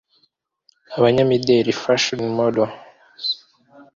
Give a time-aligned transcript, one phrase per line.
[0.97, 2.75] Abanyamideli (Fashion Models)